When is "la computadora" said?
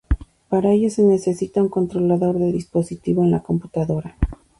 3.29-4.17